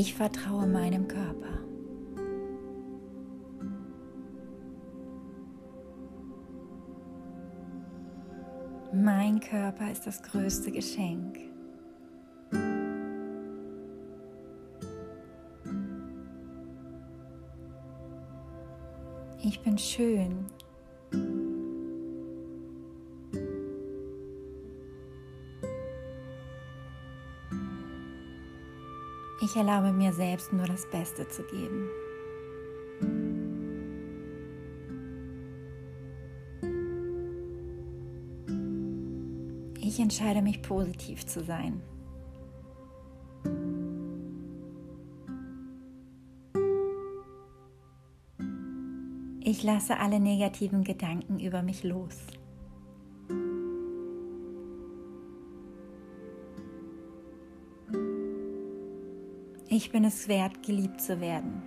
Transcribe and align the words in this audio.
Ich 0.00 0.14
vertraue 0.14 0.64
meinem 0.64 1.08
Körper. 1.08 1.58
Mein 8.92 9.40
Körper 9.40 9.90
ist 9.90 10.06
das 10.06 10.22
größte 10.22 10.70
Geschenk. 10.70 11.40
Ich 19.42 19.60
bin 19.64 19.76
schön. 19.78 20.46
Ich 29.40 29.54
erlaube 29.54 29.92
mir 29.92 30.12
selbst 30.12 30.52
nur 30.52 30.66
das 30.66 30.84
Beste 30.90 31.28
zu 31.28 31.44
geben. 31.44 31.88
Ich 39.80 40.00
entscheide 40.00 40.42
mich 40.42 40.60
positiv 40.60 41.24
zu 41.24 41.44
sein. 41.44 41.80
Ich 49.40 49.62
lasse 49.62 49.98
alle 49.98 50.20
negativen 50.20 50.84
Gedanken 50.84 51.38
über 51.38 51.62
mich 51.62 51.84
los. 51.84 52.18
Ich 59.70 59.92
bin 59.92 60.02
es 60.04 60.28
wert, 60.28 60.62
geliebt 60.62 60.98
zu 60.98 61.20
werden. 61.20 61.62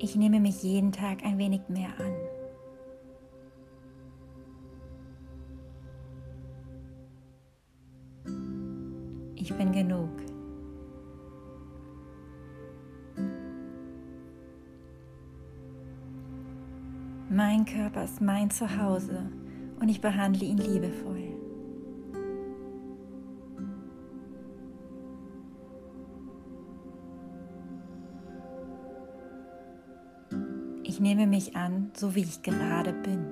Ich 0.00 0.16
nehme 0.16 0.40
mich 0.40 0.64
jeden 0.64 0.90
Tag 0.90 1.24
ein 1.24 1.38
wenig 1.38 1.60
mehr 1.68 1.90
an. 2.00 2.12
Ich 9.36 9.54
bin 9.54 9.70
genug. 9.70 10.31
Mein 17.34 17.64
Körper 17.64 18.04
ist 18.04 18.20
mein 18.20 18.50
Zuhause 18.50 19.22
und 19.80 19.88
ich 19.88 20.02
behandle 20.02 20.44
ihn 20.44 20.58
liebevoll. 20.58 21.32
Ich 30.82 31.00
nehme 31.00 31.26
mich 31.26 31.56
an, 31.56 31.90
so 31.94 32.14
wie 32.14 32.20
ich 32.20 32.42
gerade 32.42 32.92
bin. 32.92 33.24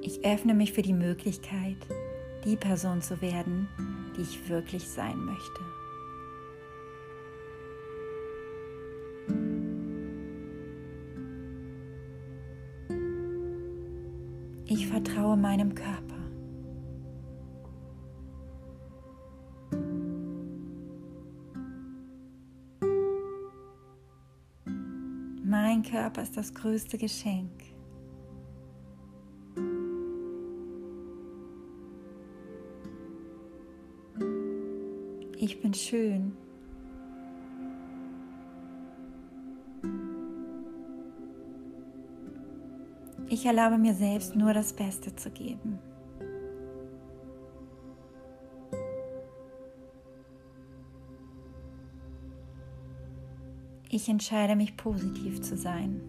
Ich 0.00 0.24
öffne 0.24 0.52
mich 0.52 0.72
für 0.72 0.82
die 0.82 0.92
Möglichkeit, 0.92 1.76
die 2.44 2.56
Person 2.56 3.00
zu 3.02 3.20
werden, 3.20 3.68
die 4.16 4.22
ich 4.22 4.48
wirklich 4.48 4.88
sein 4.88 5.18
möchte. 5.24 5.60
Ich 14.66 14.86
vertraue 14.88 15.36
meinem 15.36 15.74
Körper. 15.74 16.02
Mein 25.44 25.82
Körper 25.82 26.22
ist 26.22 26.36
das 26.36 26.54
größte 26.54 26.96
Geschenk. 26.96 27.71
Ich 35.44 35.60
bin 35.60 35.74
schön. 35.74 36.36
Ich 43.28 43.44
erlaube 43.44 43.76
mir 43.76 43.94
selbst 43.94 44.36
nur 44.36 44.54
das 44.54 44.72
Beste 44.72 45.16
zu 45.16 45.30
geben. 45.30 45.80
Ich 53.90 54.08
entscheide 54.08 54.54
mich 54.54 54.76
positiv 54.76 55.40
zu 55.40 55.56
sein. 55.56 56.00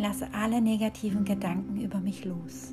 Lasse 0.00 0.26
alle 0.32 0.60
negativen 0.60 1.24
Gedanken 1.24 1.80
über 1.80 2.00
mich 2.00 2.24
los. 2.24 2.72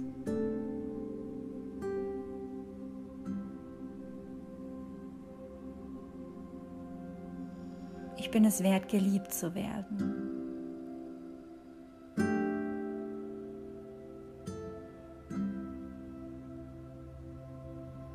Ich 8.18 8.32
bin 8.32 8.46
es 8.46 8.64
wert, 8.64 8.90
geliebt 8.90 9.34
zu 9.34 9.54
werden. 9.54 10.38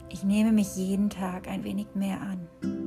Ich 0.09 0.25
nehme 0.25 0.53
mich 0.53 0.77
jeden 0.77 1.11
Tag 1.11 1.49
ein 1.49 1.65
wenig 1.65 1.95
mehr 1.95 2.21
an. 2.21 2.82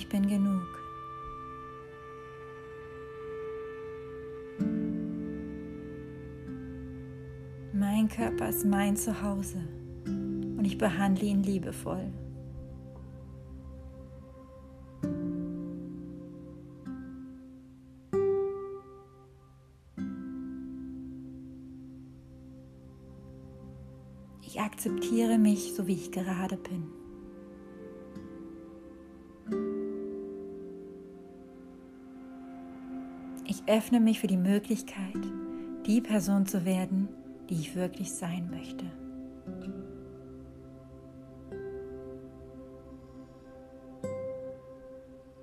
Ich 0.00 0.08
bin 0.08 0.26
genug. 0.26 0.66
Mein 7.74 8.08
Körper 8.08 8.48
ist 8.48 8.64
mein 8.64 8.96
Zuhause 8.96 9.58
und 10.06 10.64
ich 10.64 10.78
behandle 10.78 11.26
ihn 11.26 11.42
liebevoll. 11.42 12.10
Ich 24.46 24.58
akzeptiere 24.58 25.36
mich, 25.36 25.74
so 25.74 25.86
wie 25.86 25.92
ich 25.92 26.10
gerade 26.10 26.56
bin. 26.56 26.99
Ich 33.66 33.72
öffne 33.72 34.00
mich 34.00 34.20
für 34.20 34.26
die 34.26 34.36
Möglichkeit, 34.36 35.16
die 35.86 36.00
Person 36.00 36.46
zu 36.46 36.64
werden, 36.64 37.08
die 37.48 37.54
ich 37.54 37.74
wirklich 37.74 38.12
sein 38.12 38.48
möchte. 38.50 38.84